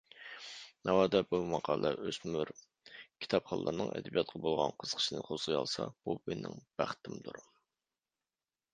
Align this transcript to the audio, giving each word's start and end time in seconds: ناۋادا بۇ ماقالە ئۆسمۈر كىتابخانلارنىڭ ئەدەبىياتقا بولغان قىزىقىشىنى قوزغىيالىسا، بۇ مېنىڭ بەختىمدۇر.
ناۋادا 0.89 1.19
بۇ 1.33 1.39
ماقالە 1.51 1.91
ئۆسمۈر 2.05 2.53
كىتابخانلارنىڭ 3.25 3.93
ئەدەبىياتقا 3.99 4.43
بولغان 4.49 4.75
قىزىقىشىنى 4.83 5.25
قوزغىيالىسا، 5.31 5.89
بۇ 6.01 6.19
مېنىڭ 6.27 6.61
بەختىمدۇر. 6.83 7.43